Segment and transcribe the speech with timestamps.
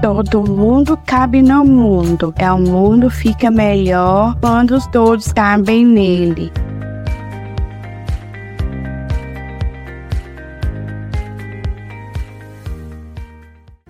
[0.00, 2.32] Todo mundo cabe no mundo.
[2.38, 6.52] É o mundo fica melhor quando todos cabem nele.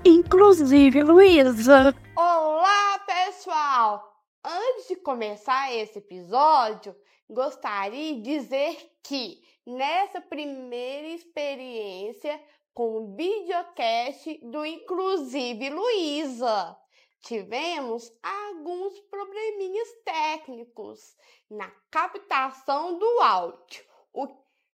[0.02, 1.94] Inclusive, Luísa.
[2.17, 4.03] Olá, pessoal!
[4.43, 6.97] Antes de começar esse episódio,
[7.29, 12.40] gostaria de dizer que nessa primeira experiência
[12.79, 16.79] com o videocast do Inclusive Luísa.
[17.23, 21.16] Tivemos alguns probleminhas técnicos
[21.51, 24.29] na captação do áudio, o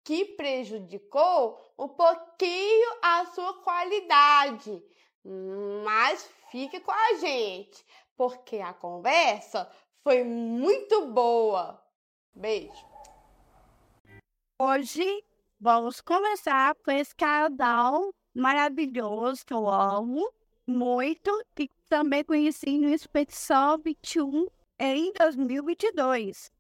[0.05, 4.81] que prejudicou um pouquinho a sua qualidade.
[5.85, 6.23] Mas
[6.53, 7.85] fique com a gente,
[8.17, 9.69] porque a conversa
[10.05, 11.85] foi muito boa.
[12.33, 12.87] Beijo.
[14.63, 15.28] Hoje
[15.61, 20.33] Vamos começar com esse casal maravilhoso que eu amo
[20.65, 24.47] muito e também conheci no Expedição 21
[24.79, 26.53] em 2022.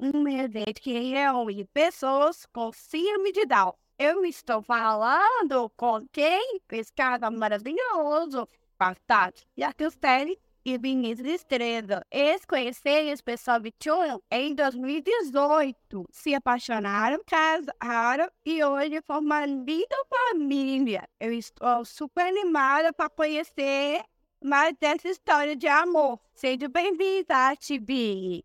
[0.00, 3.74] Um evento que reúne pessoas com síndrome de Down.
[3.96, 6.60] Eu estou falando com quem?
[6.72, 6.92] Esse
[7.30, 9.46] maravilhoso, Bastante.
[9.56, 12.04] E a Cristelli e Vinícius Estrela.
[12.10, 16.04] Eles conheceram esse pessoal 21 em 2018.
[16.10, 21.08] Se apaixonaram, casaram e hoje formam linda família.
[21.18, 24.02] Eu estou super animada para conhecer
[24.42, 26.18] mais dessa história de amor.
[26.34, 28.44] Seja bem-vinda, Tibi.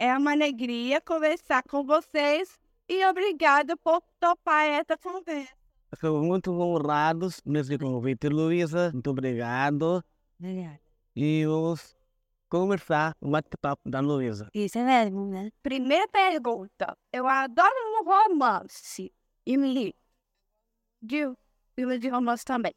[0.00, 5.54] É uma alegria conversar com vocês e obrigada por topar essa conversa.
[5.92, 8.90] Estou muito honrado nesse convite, Luísa.
[8.92, 10.04] Muito obrigado.
[10.38, 10.85] Obrigada
[11.16, 11.96] e vamos
[12.50, 14.50] conversar o bate-papo da Luísa.
[14.52, 15.50] Isso é mesmo, né?
[15.62, 16.96] Primeira pergunta.
[17.10, 19.10] Eu adoro um romance.
[19.46, 19.94] E me
[21.00, 21.32] de
[21.74, 22.74] filme de romance também.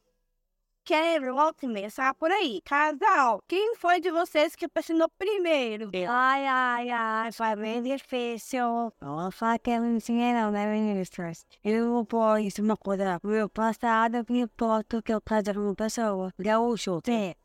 [0.85, 2.61] Quero começar por aí.
[2.63, 5.91] Casal, quem foi de vocês que apaixonou primeiro?
[6.07, 8.91] Ai, ai, ai, foi bem difícil.
[9.01, 11.45] Não fala que eu não ensinei não, né, ministros?
[11.63, 13.19] Eu vou pôr isso uma coisa.
[13.23, 16.33] Meu passado, me importa que eu casei com uma pessoa.
[16.39, 17.01] Gaúcho.
[17.05, 17.35] Sim.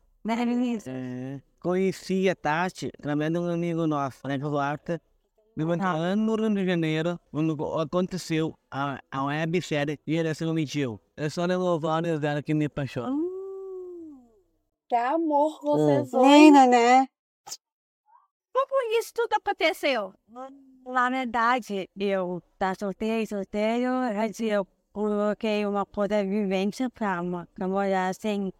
[0.87, 4.99] É, conheci a Tati através de um amigo nosso, né, Duarte.
[5.55, 10.99] Me lá no Rio de Janeiro, quando aconteceu a, a websérie Geração Mentiu.
[11.15, 13.11] É só louvar dela que me apaixonou.
[13.11, 14.27] Hum,
[14.89, 16.27] que amor vocês dois.
[16.27, 17.07] Linda, né?
[18.51, 20.11] Como isso tudo aconteceu?
[20.87, 27.21] Na verdade, eu tá solteiro, solteiro, mas eu coloquei uma coisa vivência pra,
[27.53, 28.51] pra morar assim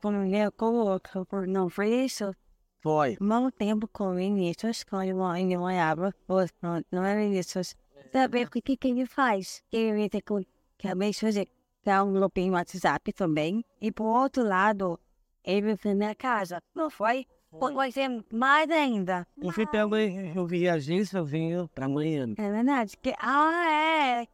[0.00, 2.34] conviver com o outro, por não foi isso?
[2.80, 3.16] Foi.
[3.20, 6.14] Mau tempo com Vinícius, quando ele morava,
[6.62, 7.76] não, não é Vinícius.
[8.12, 9.62] Saber o que, que ele faz.
[9.72, 11.48] Ele tem que também fazer
[11.84, 13.64] tá um grupinho no WhatsApp também.
[13.80, 14.98] E por outro lado,
[15.44, 16.62] ele foi na casa.
[16.74, 17.26] Não foi?
[17.50, 19.26] Vai ser mais ainda.
[19.40, 22.34] Eu fui também, eu viajei sozinho para Miami.
[22.36, 22.96] É verdade.
[22.98, 24.26] Que, ah, é.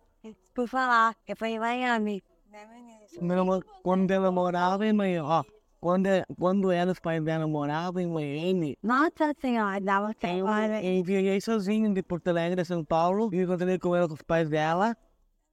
[0.53, 2.23] Por falar, eu fui em Miami.
[3.21, 5.45] Meu, quando ela morava em Miami, ó,
[5.81, 6.09] quando,
[6.39, 8.77] quando ela, os pais dela moravam em Miami.
[8.83, 10.49] Nossa senhora, dava tempo.
[10.83, 14.23] Eu viajei sozinho de Porto Alegre a São Paulo, e encontrei com ela com os
[14.23, 14.97] pais dela.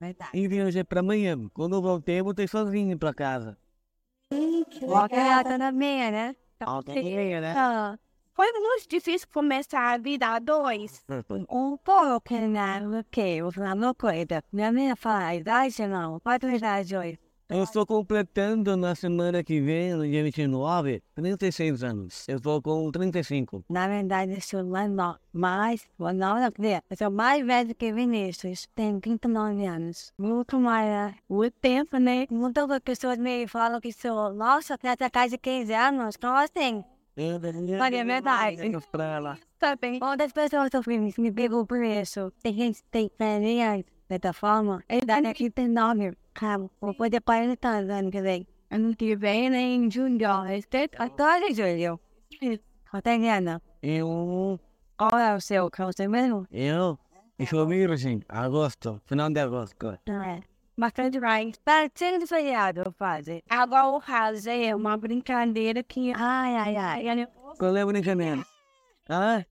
[0.00, 0.30] Verdade.
[0.34, 1.50] E viajei pra Miami.
[1.50, 3.58] Quando eu voltei, eu voltei sozinho pra casa.
[4.32, 5.58] Hum, que legal.
[5.58, 6.36] na minha, né?
[6.60, 7.54] Alta minha, né?
[7.56, 7.98] Ah.
[8.34, 11.04] Foi muito difícil começar a vida a dois.
[11.50, 12.80] Um pouco, né?
[13.04, 14.42] Porque vou falar uma coisa.
[14.50, 16.20] Minha mãe fala a idade, não.
[16.24, 17.18] A idade hoje?
[17.54, 22.26] Eu estou completando na semana que vem, no dia 29, 36 anos.
[22.26, 23.62] Eu estou com 35.
[23.68, 25.20] Na verdade, eu sou mais nova.
[25.34, 28.66] Mais, não, não, eu sou mais velho que Vinícius.
[28.74, 30.14] Tenho 39 anos.
[30.16, 31.14] Muito mais, né?
[31.28, 32.26] Muito tempo, né?
[32.30, 36.16] Muitas pessoas me falam que sou, nossa, nessa casa de 15 anos.
[36.16, 36.82] Como assim?
[37.78, 38.56] Maria, é verdade.
[39.58, 40.00] Tá bem.
[40.02, 42.32] Outras pessoas sofrem me pegou por isso.
[42.42, 44.82] Tem gente que tem família dessa forma.
[44.88, 46.16] A idade aqui tem nove.
[46.34, 48.46] Calma, vou poder 40 anos ano que vem.
[48.70, 50.26] Ano que vem, né, em julho.
[50.98, 52.00] Agora é julho.
[52.90, 53.60] Cotidiana.
[53.82, 54.58] Eu.
[54.96, 55.70] Qual é o seu?
[55.70, 56.46] Qual é o seu mesmo?
[56.50, 56.98] Eu?
[57.38, 58.22] Eu sou virgem.
[58.28, 59.00] Agosto.
[59.06, 59.98] Final de agosto.
[60.06, 60.40] É.
[60.76, 61.58] Bastante mais.
[61.58, 63.42] Tá sendo feriado, fazer.
[63.48, 66.12] Agora o raso é uma brincadeira que.
[66.14, 67.28] Ai, ai, ai.
[67.58, 68.44] Qual é a brincadeira?
[69.08, 69.44] Ah?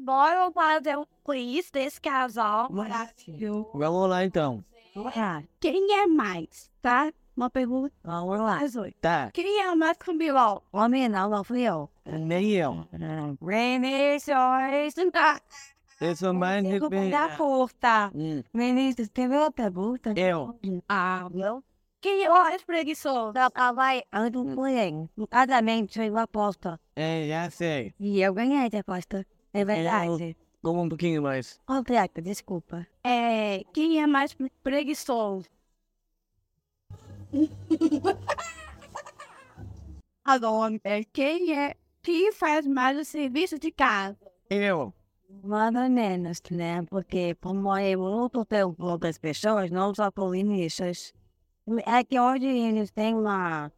[0.00, 3.70] Bora fazer um quiz desse casal maravilhoso.
[3.74, 4.64] Vamos lá então.
[5.60, 7.12] Quem é mais, tá?
[7.36, 7.94] Uma pergunta.
[8.02, 8.58] Vamos lá.
[9.00, 9.30] Tá.
[9.32, 10.64] Quem é mais com Bilal?
[10.72, 11.88] Homem não, não fui eu.
[12.04, 12.84] Nem eu.
[13.40, 14.36] Vinícius.
[16.00, 16.64] Eu sou mais
[17.10, 18.10] da curta.
[18.14, 18.42] Hum.
[18.52, 20.12] Vinícius, teve uma pergunta?
[20.16, 20.58] Eu.
[20.88, 21.62] Ah, não.
[22.00, 23.32] Quem é mais preguiçoso?
[23.36, 25.10] Ela vai, eu não.
[25.16, 26.80] No casamento, foi uma aposta.
[26.94, 27.94] É, já sei.
[27.98, 29.26] E eu ganhei a aposta.
[29.52, 30.36] É verdade.
[30.62, 31.60] Como um pouquinho mais.
[31.68, 32.86] Obrigada, desculpa.
[33.04, 35.46] É, quem é mais pre- preguiçoso?
[40.24, 40.78] Agora,
[41.12, 44.16] quem é quem faz mais o serviço de casa?
[44.50, 44.92] Eu.
[45.42, 46.82] Mais ou menos, né?
[46.88, 51.14] Porque como eu luto por outras pessoas, não só por.
[51.86, 53.70] É que hoje eles têm uma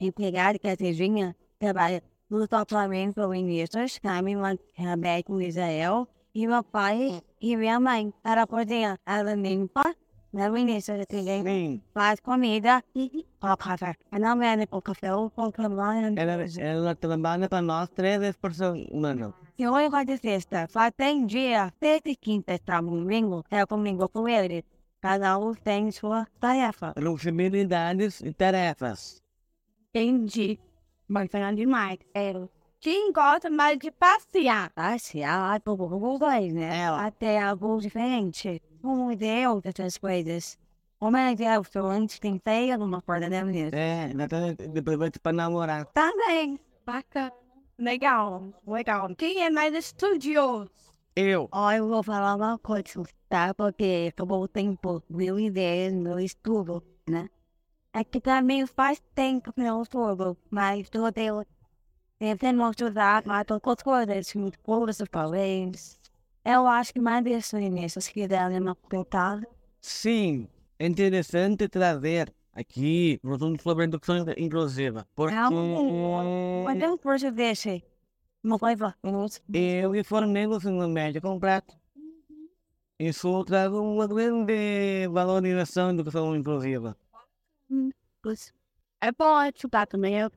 [0.00, 6.08] empregada que é a Teginha, trabalha no totalmente por a minha Rebeca Israel,
[6.38, 8.14] e meu pai e minha mãe.
[8.22, 9.92] Ela cozinha, ela limpa,
[10.32, 11.04] né, Vinícius?
[11.06, 11.82] Tem Sim.
[11.92, 13.96] faz comida e café.
[14.12, 16.14] Ela não com café ou com camarão.
[16.16, 19.34] Ela, ela trabalha para nós três vezes por semana.
[19.56, 23.66] Se eu gosto de sexta, só tem dia, sexta e quinta, sábado e domingo, é
[23.66, 24.64] comigo com ele.
[25.00, 26.92] Cada um tem sua tarefa.
[26.96, 29.20] Responsabilidades e tarefas.
[29.90, 30.60] Entendi.
[31.08, 31.98] Bacana demais.
[32.14, 32.32] É,
[32.80, 34.70] quem gosta mais de passear?
[34.70, 36.78] Passear por alguns dois, né?
[36.82, 37.06] Ela.
[37.06, 38.60] Até alguns diferentes.
[38.82, 40.58] Um deu dessas coisas.
[40.98, 43.76] Como é que é o seu antes tem ceia numa porta da mesa?
[43.76, 44.08] É,
[44.68, 45.86] depois vai para namorar.
[45.86, 46.58] Também.
[46.84, 47.32] Bacana.
[47.78, 49.14] Legal, legal.
[49.14, 50.68] Quem é mais estudioso?
[51.14, 51.48] Eu.
[51.52, 53.54] Ó, eu vou falar uma coisa, tá?
[53.54, 57.28] Porque acabou o tempo, meu ideias, meu estudo, né?
[57.92, 61.44] É que também faz tempo que eu estudo, mas eu tenho
[62.18, 65.98] tentando estudar mais outras coisas, muito cursos, talvez.
[66.44, 69.40] Eu acho que mais isso nisso, se quiserem me perguntar.
[69.80, 70.48] Sim,
[70.78, 75.06] é interessante trazer aqui o assunto sobre educação inclusiva.
[75.14, 75.34] Porque
[76.64, 77.84] Mas é um curso desse.
[78.42, 78.94] Uma coisa,
[79.52, 81.76] eu me formei no ensino médio completo.
[82.98, 86.96] Isso traz uma grande valorização da educação inclusiva.
[89.00, 90.28] É bom estudar também.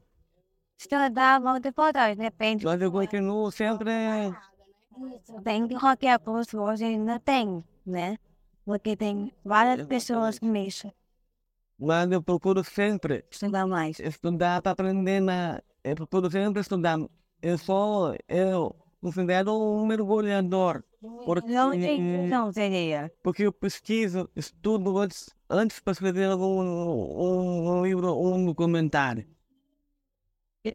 [0.81, 2.65] Estudar muito importante, depende.
[2.65, 3.91] Mas eu continuo sempre
[5.43, 8.17] Tem que qualquer curso hoje ainda tem, né?
[8.65, 10.91] Porque tem várias pessoas que mexem,
[11.77, 13.99] Mas eu procuro sempre estudar mais.
[13.99, 15.61] estudar para aprender na.
[15.83, 16.97] Eu procuro sempre estudar.
[17.43, 18.15] Eu sou.
[18.27, 20.83] Eu considero um mergulhador.
[21.25, 23.11] Porque, Não tem, não seria.
[23.23, 29.27] porque eu pesquiso, estudo antes, antes para escrever algum um, um livro ou um documentário.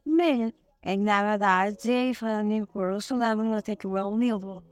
[0.04, 0.52] Mesmo.
[0.82, 4.62] É, na verdade, falando em curso, leva a ter que ler um livro.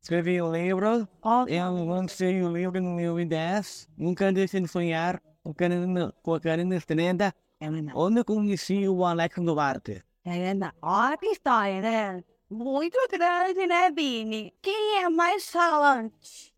[0.00, 1.08] Escrevi um livro,
[1.48, 3.88] eu lancei o livro em 2010.
[3.96, 7.98] Nunca deixei de sonhar com a Karina, com a Karina Estrela, é verdade.
[7.98, 10.04] onde conheci o Alex Duarte.
[10.24, 10.76] É verdade.
[10.82, 12.24] Ó, que história, né?
[12.48, 14.54] muito grande, né, Bini?
[14.62, 16.54] Quem é mais falante?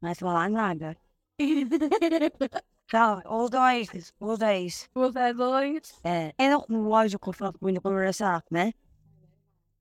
[0.00, 0.96] Mas falar nada.
[2.92, 4.90] Então, os dois, os dois.
[4.94, 5.98] Os dois.
[6.04, 8.74] É, é lógico que muito conversar, né?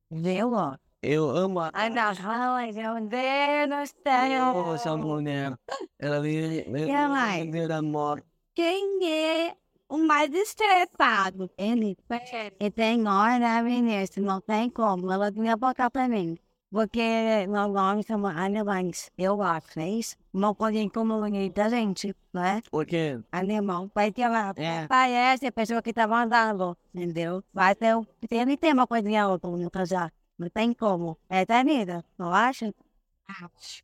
[0.10, 0.78] Viu, ó?
[1.02, 4.74] Eu amo a Ai, não, fala, meu Deus do céu.
[4.76, 5.60] essa mulher.
[6.00, 7.46] Ela me Que mais?
[7.48, 8.24] me deu amor.
[8.56, 9.58] Quem é
[9.90, 11.52] o mais estressado?
[11.58, 11.98] Ele,
[12.62, 15.12] ele tem hora, ministro, não tem como.
[15.12, 16.38] Ela tinha botar pra mim.
[16.72, 20.16] Porque nós vamos alemães, eu acho, é isso?
[20.34, 21.20] Uma coisa em comum
[21.54, 22.62] da gente, né?
[22.72, 23.92] Porque Alemão.
[23.94, 24.54] Vai ter uma.
[24.56, 24.88] É.
[24.88, 27.44] Parece a pessoa que tá mandando, entendeu?
[27.54, 27.98] Vai ter.
[27.98, 30.14] um- Ele tem uma coisinha outra no casar.
[30.40, 31.18] Não tem como.
[31.28, 32.74] É da vida, não acha?
[33.28, 33.84] Acho.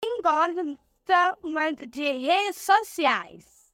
[0.00, 0.78] Quem gosta
[1.42, 3.72] mais de redes sociais?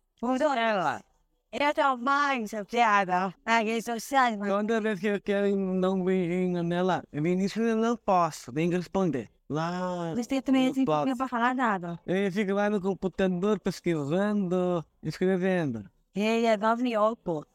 [0.57, 1.05] ela,
[1.53, 3.35] Eu tô mais chateada.
[3.45, 7.63] As redes sociais, mas toda vez que eu quero dar um beijinho nela, eu início
[7.63, 9.29] eu não posso, que responder.
[9.51, 12.01] Lá, você também não tem pra falar nada.
[12.07, 15.85] eu fico lá no computador pesquisando, escrevendo.
[16.15, 17.47] Ele é novioco.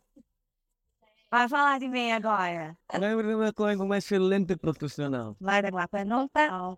[1.32, 2.78] Vai falar de mim agora.
[2.94, 5.36] Lembra de uma coisa, uma excelente profissional.
[5.42, 5.72] Vai dar
[6.06, 6.78] não não.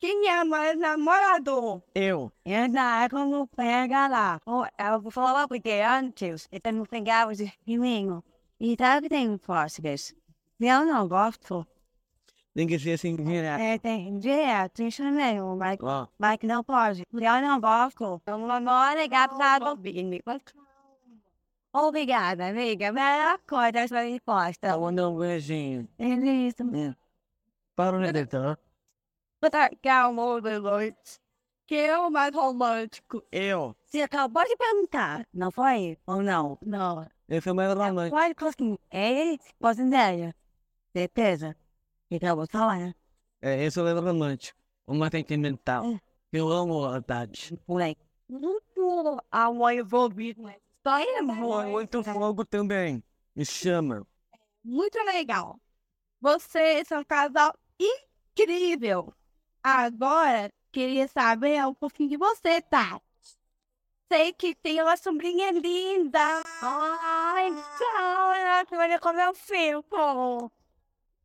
[0.00, 1.82] Quem é mais namorador?
[1.94, 4.40] Eu, Ainda é como pega lá.
[4.46, 8.24] Oh, Eu vou falar porque antes eu não pegava de menino.
[8.58, 10.14] E sabe que tem fósseis.
[10.58, 11.66] Eu não gosto.
[12.54, 13.60] tem que ser assim direto.
[13.60, 17.04] É, tem direto, isso mesmo, mas, Ó, mas que não pode.
[17.12, 18.22] Eu não gosto.
[18.26, 20.22] Eu não vou ligar pra ouvir.
[21.74, 22.90] Obrigada, amiga.
[22.90, 24.68] Melhor coisa essa resposta.
[24.68, 25.86] eu vou dar um beijinho.
[25.98, 26.64] É isso.
[27.76, 28.00] Para o
[29.42, 29.70] editor.
[29.82, 31.20] Calma, Deloitte.
[31.66, 33.22] Quem é o mais romântico?
[33.30, 35.96] Eu, Você acabou de perguntar, não foi?
[36.06, 36.58] Ou não?
[36.60, 37.06] Não.
[37.28, 38.16] esse é o meu romântico.
[38.16, 38.80] Pode conseguir.
[38.90, 39.36] É?
[39.58, 40.34] Posso ideia?
[40.92, 41.56] Certeza?
[42.10, 42.92] Então, vou falar.
[43.40, 44.58] É, esse é o meu romântico.
[44.86, 45.84] Uma sentimental.
[45.84, 46.00] É.
[46.32, 47.56] Eu amo a Tati.
[47.68, 48.00] Moleque.
[48.28, 50.42] muito amor envolvido
[50.80, 51.66] história, amor.
[51.66, 53.02] Muito fogo também.
[53.36, 54.04] Me chama.
[54.64, 55.60] Muito legal.
[56.20, 59.14] Vocês são um casal incrível.
[59.62, 63.04] Agora, queria saber um pouquinho de você, Tati.
[64.12, 66.42] Sei que tem uma sobrinha linda.
[66.62, 70.52] Ai, então, ela olha como eu fico.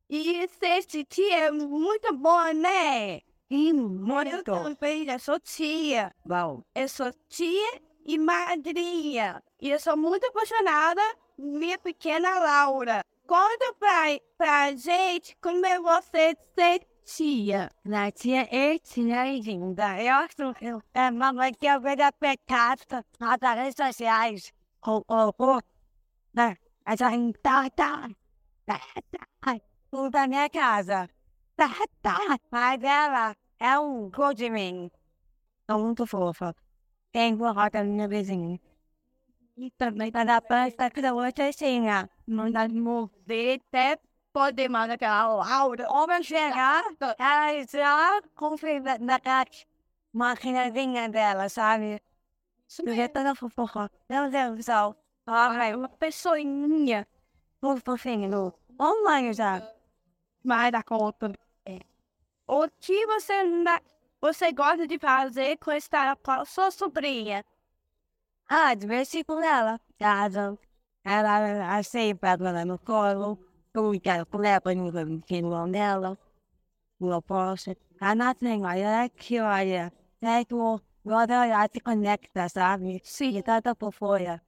[0.07, 3.21] E ser tia é muito bom, né?
[3.49, 4.43] E Eu muito.
[4.43, 6.13] também já sou tia.
[6.23, 9.41] Bom, Eu sou tia e madrinha.
[9.59, 11.01] E eu sou muito apaixonada
[11.37, 13.03] minha pequena Laura.
[13.27, 17.69] Conta pra, pra gente como é você ser tia.
[17.83, 20.01] na tia é tia linda.
[20.01, 22.81] Eu acho que é mamãe que eu vejo pecado
[23.19, 24.51] nas redes sociais.
[24.85, 25.61] O, o, o,
[26.33, 26.57] né?
[26.85, 28.09] Essa gente tá, tá,
[28.65, 28.79] tá,
[29.41, 31.09] tá, da minha casa.
[31.55, 31.69] Tá,
[32.01, 32.17] tá.
[32.51, 34.91] Mas ela é um de mim.
[35.67, 36.55] É muito fofa.
[37.11, 38.59] Tem forró da minha vizinha.
[39.57, 42.09] E também Tá na planta que eu tinha.
[42.27, 43.97] mandar mover até
[44.35, 45.89] poder mandar aquela Laura.
[45.89, 46.83] Homem chegar,
[47.17, 49.45] ela já confia naquela
[50.11, 52.01] maquinazinha dela, sabe?
[53.13, 53.89] Toda fofoca.
[54.09, 54.93] Meu Deus do céu.
[55.25, 57.07] Ai, Uma pessoinha
[57.61, 58.53] muito fofinho.
[58.77, 59.61] Online já.
[60.43, 61.31] vai dar conta.
[61.65, 61.79] É.
[62.45, 63.33] O que você,
[64.19, 67.45] você gosta de fazer com, esta, com a sua sobrinha?
[68.49, 69.79] Ah, divertir com ela.
[69.97, 70.59] Casa.
[71.05, 73.39] Ela assim, pega ela no colo.
[73.75, 76.17] Eu quero com ela, eu não quero dela.
[76.99, 77.75] Eu posso.
[77.99, 79.91] A Nath olha aqui, olha.
[80.21, 83.01] É que o ela se conecta, sabe?
[83.03, 84.41] Sim, E tanta fofolha.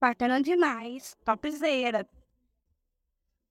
[0.00, 1.16] bacana demais.
[1.24, 2.06] Topzera.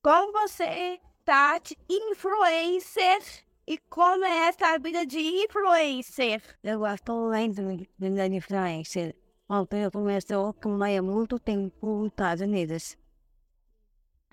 [0.03, 3.21] Como você, Tati, influencer?
[3.65, 6.41] E como é essa vida de influencer?
[6.61, 7.29] Eu gosto
[7.61, 9.15] muito da influência.
[9.49, 12.97] Ontem eu começou com há muito tempo nos Estados Unidos.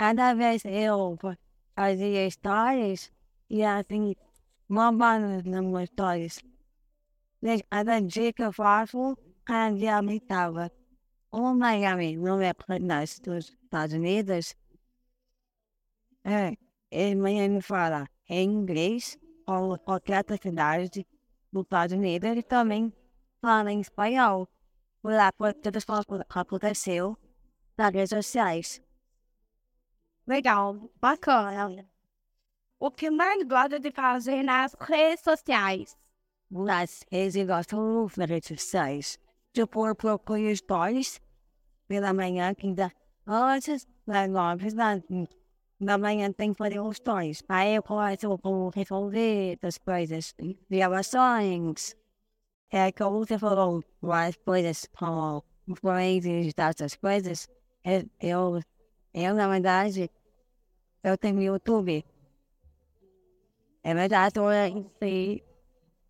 [0.00, 1.18] Cada vez eu
[1.76, 3.12] fazia histórias
[3.50, 4.16] e assim,
[4.66, 6.40] bombando nas minhas.
[7.42, 9.14] Desde Cada dia que eu faço,
[9.44, 10.72] cada dia aumentava.
[11.30, 14.56] O Miami não é nas dos Estados Unidos.
[16.24, 16.56] É,
[16.90, 21.06] ele Miami fala em inglês, ou qualquer outra cidade
[21.52, 22.90] dos Estados Unidos, ele também
[23.42, 24.48] fala em espanhol.
[25.02, 27.18] Foi lá por todas as coisas que aconteceu
[27.76, 28.82] nas redes sociais.
[30.30, 31.84] Legal, bacana.
[32.78, 35.98] O que mais gosta de fazer nas redes sociais?
[36.48, 39.18] Nas redes muito das redes sociais.
[39.52, 41.20] Tipo, eu procuro stories
[41.88, 42.92] pela manhã, que ainda
[43.26, 45.02] antes das nove da,
[45.80, 47.42] da manhã tem que fazer os stories.
[47.48, 50.32] Aí eu com resolver as coisas,
[50.70, 51.96] gravações.
[52.70, 57.48] É que você falou mais coisas como influências e tal, essas coisas.
[57.84, 58.60] Eu, eu,
[59.12, 60.08] eu, na verdade,
[61.02, 62.04] eu tenho YouTube.
[63.82, 65.42] É verdade, eu sei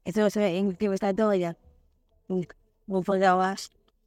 [0.04, 1.56] eu sou entrevistadora.
[2.86, 3.54] Vou fazer uma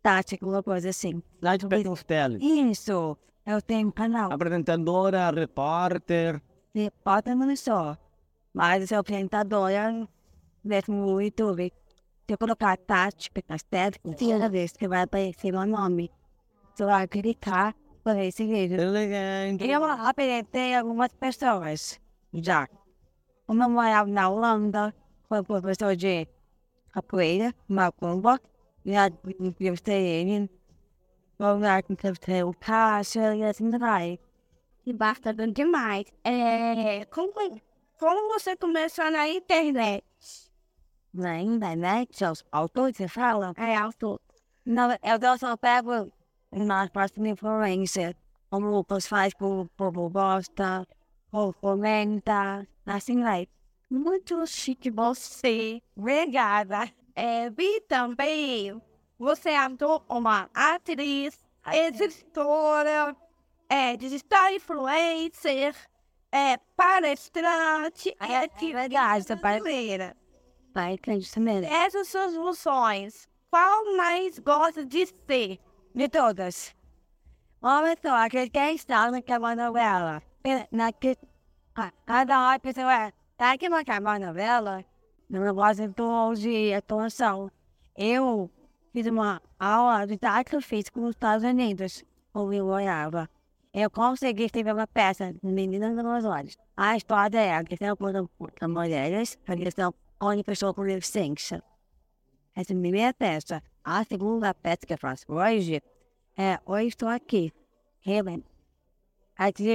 [0.01, 1.21] tática, uma coisa assim.
[1.41, 2.39] Lá de Castelli.
[2.71, 4.31] Isso, eu tenho um canal.
[4.31, 6.41] Apresentadora, repórter.
[7.05, 7.97] Bota no só.
[8.53, 10.07] Mas eu sou apresentadora
[10.63, 11.71] mesmo no YouTube.
[12.25, 16.09] Se eu colocar Tati Castelo, toda vez que vai aparecer meu nome,
[16.73, 17.75] você vai clicar
[18.11, 18.79] esse vídeo.
[18.79, 19.65] Elegante.
[19.65, 21.99] Eu apresentei algumas pessoas
[22.33, 22.67] já.
[23.47, 24.93] Uma morava na Holanda,
[25.27, 26.27] foi professor de
[26.91, 28.39] capoeira, macumba,
[28.85, 29.07] e a
[29.39, 30.49] entrevistei ele.
[31.37, 34.19] Vou lá entrevistei o Cássio e assim vai.
[34.85, 36.05] E bacana demais.
[36.23, 37.33] É, como,
[37.97, 40.03] como você começou na internet?
[41.13, 43.53] Na internet, os autores você fala.
[43.57, 44.19] É, autor.
[44.65, 46.11] Não, eu só pego
[46.55, 48.13] nas próximas influências.
[48.49, 50.87] Como o Lucas faz por povo gosta,
[51.31, 53.47] ou comenta, assim vai.
[53.89, 55.81] Muito chique você.
[55.95, 56.91] Obrigada.
[57.15, 58.79] É, vi também,
[59.17, 59.59] você é
[60.09, 61.37] uma atriz,
[61.71, 63.15] editora,
[63.69, 65.75] é, digital influencer,
[66.31, 68.47] é, palestrante, É, é
[69.21, 70.15] você faz- brasileira.
[70.73, 71.71] Vai, acredito mesmo.
[71.71, 75.59] Essas suas funções, qual mais gosta de ser?
[75.93, 76.75] De todas.
[77.61, 80.21] Uma pessoa que quer estar naquela novela.
[80.41, 81.17] pe- Naque,
[81.73, 84.83] ca- cada hora a pessoa é, tá que naquela novela,
[85.29, 85.87] no negócio
[86.35, 87.49] de atuação.
[87.95, 88.49] Eu
[88.91, 93.29] fiz uma aula de teatro físico nos Estados Unidos, onde eu morava.
[93.73, 96.57] Eu consegui escrever uma peça, Meninas dos Meus Olhos.
[96.75, 101.63] A história é a questão contra mulheres, a questão contra pessoa com deficiência.
[102.55, 103.63] Essa é a minha peça.
[103.85, 105.83] A segunda peça que eu faço hoje
[106.37, 107.51] é Hoje Estou Aqui,
[108.05, 108.41] Helen.
[109.35, 109.65] Aqui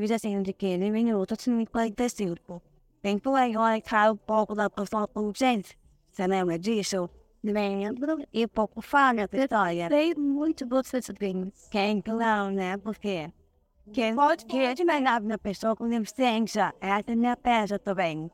[0.00, 2.62] diz assim, de 15 minutos e 45.
[3.02, 5.76] Tempo aí, olha, cai um pouco da pessoa com gente.
[6.10, 7.10] Você lembra disso?
[7.44, 9.88] Lembro e pouco fala a história.
[9.88, 11.52] Sei muito você bem.
[11.70, 12.78] Quem não, né?
[12.78, 13.30] Porque
[13.92, 18.30] quem pode querer de melhor na pessoa com deficiência, essa é a minha peça também.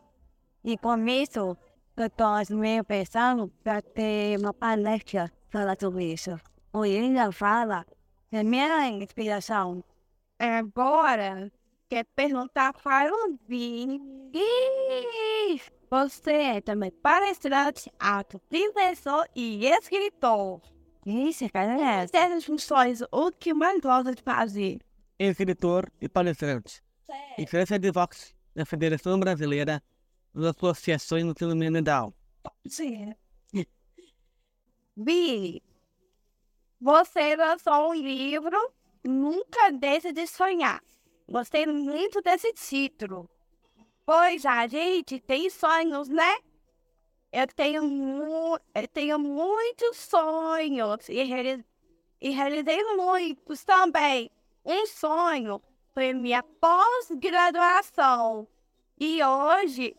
[0.62, 1.56] E com isso,
[1.96, 6.38] eu estou meio pensando para ter uma palestra falar sobre isso.
[6.72, 7.86] O Linda fala,
[8.32, 9.84] é minha inspiração.
[10.38, 11.52] Agora,
[11.88, 14.00] quer perguntar para o Vini.
[15.88, 20.60] Você é também palestrante, ator, professor e escritor.
[21.06, 22.06] Isso, cara, é.
[22.06, 24.80] Dessas funções, o que mais gosta de fazer?
[25.16, 26.82] Escritor e palestrante.
[27.38, 29.80] Influência de Vox da Federação Brasileira
[30.34, 32.12] das Associações no Ensino Mental.
[32.66, 33.14] Sim.
[34.96, 35.62] Vi,
[36.80, 38.56] você lançou um livro,
[39.02, 40.82] Nunca Deixe de Sonhar.
[41.28, 43.30] Gostei muito desse título.
[44.04, 46.38] Pois a gente tem sonhos, né?
[47.32, 51.22] Eu tenho, mu eu tenho muitos sonhos e,
[52.20, 54.30] e realizei muitos também.
[54.64, 55.62] Um sonho
[55.92, 58.46] foi minha pós-graduação.
[58.98, 59.96] E hoje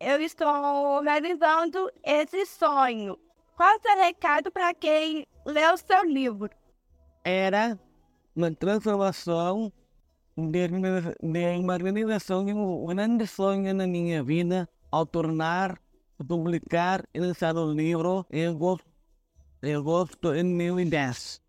[0.00, 3.18] eu estou realizando esse sonho.
[3.56, 6.50] Qual é o seu recado para quem lê o seu livro?
[7.24, 7.78] Era
[8.34, 9.72] uma transformação
[10.36, 15.80] de, de uma realização de um grande sonho na minha vida ao tornar,
[16.26, 18.86] publicar e lançar o livro em agosto,
[19.62, 21.40] em agosto de 2010,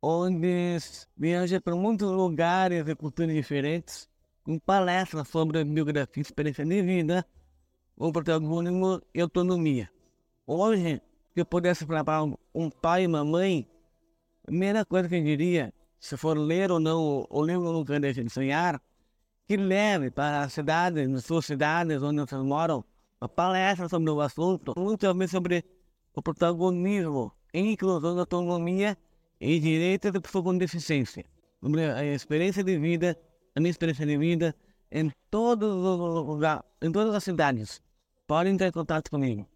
[0.00, 0.78] onde
[1.16, 4.08] viaja para muitos lugares e culturas diferentes,
[4.44, 7.26] com palestras sobre biografia e experiência de vida,
[7.96, 9.90] o protagonismo e autonomia.
[10.46, 11.00] Hoje,
[11.32, 12.24] se eu pudesse falar para
[12.54, 13.68] um pai e uma mãe,
[14.42, 18.22] a primeira coisa que eu diria, se for ler ou não o livro Nunca Deixe
[18.22, 18.80] de Sonhar,
[19.46, 22.84] que leve para as cidades, nas suas cidades onde vocês moram,
[23.20, 25.64] uma palestra sobre o assunto, muito também sobre
[26.14, 28.98] o protagonismo, inclusão da autonomia
[29.40, 31.24] e direitos da pessoa com deficiência,
[31.62, 33.18] sobre a experiência de vida,
[33.54, 34.54] a minha experiência de vida
[34.90, 37.83] em todos os lugares, em todas as cidades.
[38.26, 39.46] Podem entrar em contato comigo.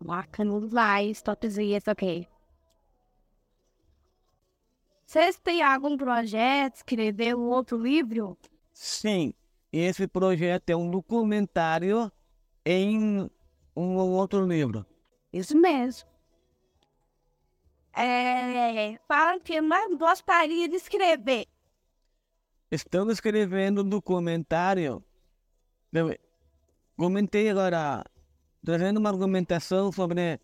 [0.00, 2.28] Bacana demais, topzinho, ok.
[5.04, 8.36] Vocês têm algum projeto, escrever um outro livro?
[8.72, 9.32] Sim,
[9.72, 12.10] esse projeto é um documentário
[12.64, 13.30] em
[13.74, 14.86] um outro livro.
[15.32, 16.08] Isso mesmo.
[17.92, 21.46] É, fala que mais gostaria de escrever.
[22.70, 25.02] Estamos escrevendo um documentário.
[26.98, 28.02] Eu comentei agora,
[28.64, 30.40] trazendo uma argumentação sobre.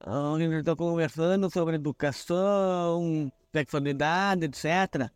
[0.00, 5.08] ah, A gente está conversando sobre educação, sexualidade, etc.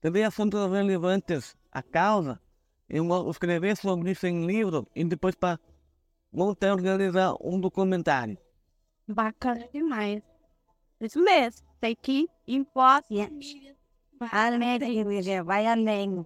[0.00, 2.40] Também assuntos relevantes à causa.
[2.88, 5.58] Eu vou escrever sobre isso em livro e depois para
[6.32, 8.38] montar e organizar um documentário.
[9.08, 10.22] Bacana demais.
[11.00, 11.66] Isso mesmo.
[11.80, 12.28] Tem que
[14.78, 16.22] da igreja, vai além,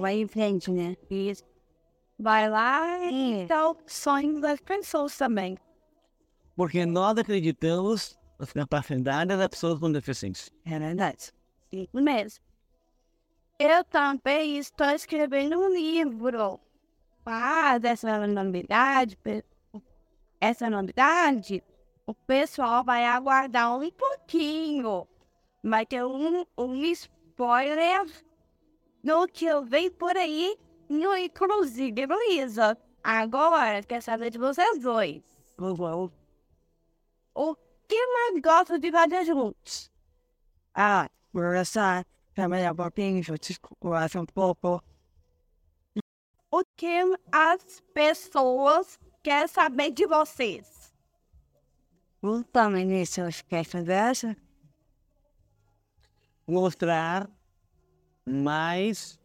[0.00, 0.96] vai em frente, né?
[1.08, 1.44] Isso.
[2.18, 3.40] Vai lá e Sim.
[3.42, 5.58] então sonhos das pessoas também.
[6.56, 10.52] Porque nós acreditamos nas capacidades das pessoas com deficiência.
[10.64, 11.32] É verdade.
[11.70, 12.44] Isso mesmo.
[13.58, 16.60] Eu também estou escrevendo um livro.
[17.24, 19.18] Ah, dessa novidade,
[20.40, 21.62] essa novidade,
[22.06, 25.06] o pessoal vai aguardar um pouquinho.
[25.62, 28.06] Vai ter um, um spoiler
[29.02, 30.56] do que eu venho por aí,
[30.88, 32.76] no inclusive, Luísa.
[33.02, 35.22] Agora, quer saber de vocês dois.
[37.34, 37.54] O
[37.88, 39.90] que mais gostam de fazer juntos?
[40.74, 43.22] Ah, conversar, trabalhar um pouquinho,
[43.78, 44.82] conversar um pouco.
[46.50, 50.92] o que as pessoas querem saber de vocês.
[52.52, 54.36] Também nisso, esquece dessa.
[56.46, 57.28] mostrar
[58.26, 59.18] mais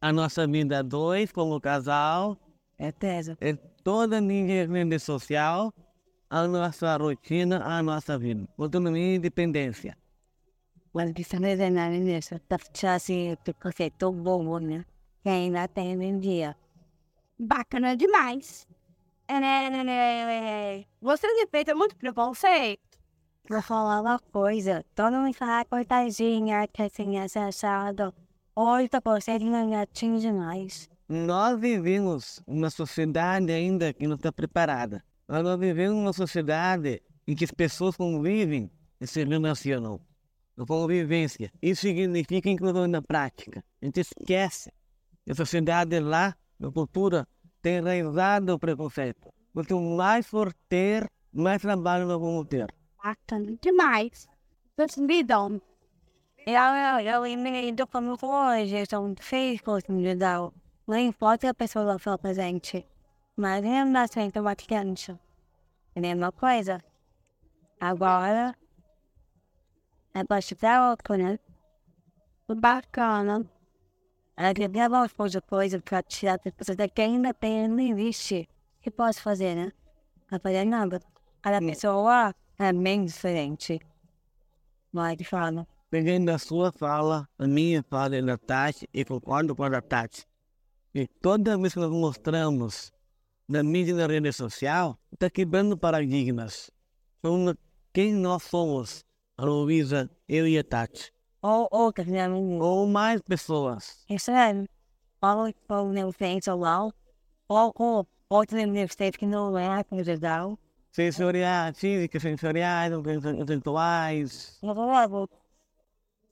[0.00, 2.36] a nossa vida a dois como casal,
[2.78, 3.36] É tesa.
[3.40, 5.72] em toda a minha rede social,
[6.30, 9.96] a nossa rotina, a nossa vida, autonomia e independência.
[10.92, 12.38] Você não é nada nisso.
[12.48, 12.56] Tá
[12.94, 14.84] assim, porque é tão bom, né?
[15.22, 16.56] Que ainda tem em dia.
[17.38, 18.66] Bacana demais.
[19.28, 22.80] É, Você respeita muito preconceito?
[23.48, 24.84] Vou falar uma coisa.
[24.94, 28.12] Todo mundo fala coitadinha, que assim, acessado.
[28.60, 30.90] Hoje tá conseguindo me atingir mais.
[31.08, 35.00] Nós vivemos uma sociedade ainda que não está preparada.
[35.28, 38.68] Nós não vivemos uma sociedade em que as pessoas convivem
[39.00, 40.00] e se relacionam.
[40.56, 41.52] A convivência.
[41.62, 43.64] Isso significa inclusão na prática.
[43.80, 44.72] A gente esquece
[45.24, 47.28] que a sociedade lá, na cultura,
[47.62, 49.32] tem enraizado o preconceito.
[49.54, 52.66] Quanto mais for ter, mais trabalho nós vamos ter.
[53.00, 54.26] Bacana demais.
[54.76, 55.62] Vocês lidam.
[56.50, 60.54] Eu, eu, eu lido como hoje, são físicos no geral.
[60.86, 62.86] Não importa a pessoa lá for presente.
[63.36, 65.20] Mas eu não aceito uma criança.
[65.94, 66.82] É a mesma coisa.
[67.78, 68.56] Agora,
[70.14, 71.38] é para estudar outro, né?
[72.48, 73.44] Bacana.
[74.54, 78.48] Queria uma coisa, coisa para tirar as pessoas daqui ainda tem, não existe.
[78.78, 79.70] O que posso fazer, né?
[80.30, 80.98] Não fazer nada.
[81.42, 83.78] Cada pessoa é bem diferente.
[84.90, 85.66] Vai de fala.
[85.90, 89.80] Peguei da sua fala, a minha fala e da Tati, e concordo com a da
[89.80, 90.26] Tati.
[90.94, 92.92] E toda vez que nós mostramos
[93.48, 96.70] na mídia e na rede social, está quebrando paradigmas.
[97.24, 97.54] Somos
[97.90, 99.02] quem nós somos,
[99.38, 101.10] a Luísa, eu e a Tati.
[101.40, 102.28] Ou outras, né?
[102.28, 104.04] Ou mais pessoas.
[104.10, 104.66] Isso é.
[105.22, 106.90] Ou não tem celular.
[107.48, 110.58] Ou ou outros universidades que não é legal.
[110.92, 114.58] Sensoriais, físicas, sensoriais, intelectuais.
[114.60, 115.28] Vou lá, vou.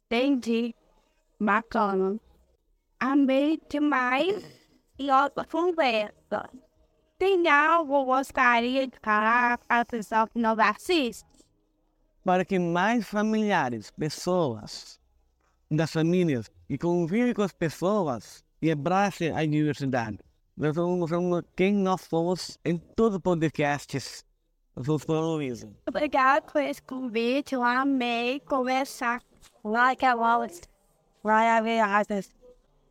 [0.07, 0.75] Entendi.
[1.39, 2.19] Bacana.
[2.99, 4.45] Amei demais.
[4.99, 6.49] E outra conversa.
[7.19, 11.37] Tem algo que gostaria de falar para o pessoal que não assiste?
[12.27, 14.99] para que mais familiares, pessoas
[15.71, 20.19] das famílias que convivem com as pessoas e abracem a diversidade.
[20.57, 24.25] Nós vamos mostrando quem nós somos em todos os podcasts.
[24.75, 25.71] Eu sou o Luísa.
[25.89, 27.55] Obrigada por esse convite.
[27.55, 29.23] Eu amei conversar.
[29.67, 30.63] Like a Wallace.
[31.25, 32.33] Vai haver asas.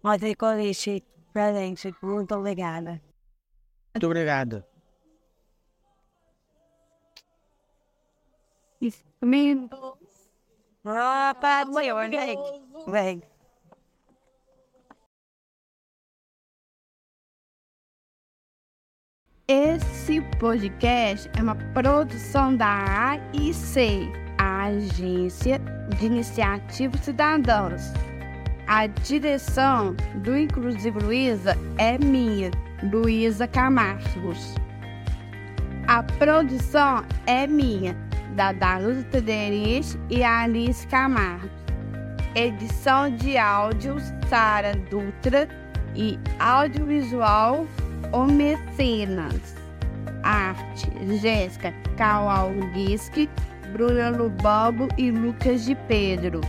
[0.03, 1.95] Mas é colete presente.
[2.01, 3.01] Muito obrigada.
[3.93, 4.61] Muito obrigado.
[9.21, 9.97] Lindo.
[10.83, 12.35] Ah, para maior, né?
[12.87, 13.23] Vem.
[19.47, 27.93] Esse podcast é uma produção da AIC, a Agência de Iniciativas Cidadãs.
[28.67, 32.51] A direção do Inclusive Luiza é minha,
[32.83, 34.55] Luísa Camargos.
[35.87, 37.95] A produção é minha,
[38.35, 41.49] da Dalusa Tederich e Alice Camargo.
[42.33, 43.95] Edição de áudio,
[44.27, 45.47] Sara Dutra
[45.95, 47.65] e audiovisual,
[48.11, 49.55] O Mecenas.
[50.23, 50.89] Arte,
[51.21, 53.29] Jéssica Kawalgiski,
[53.75, 56.39] Bruna Lubobo e Lucas de Pedro.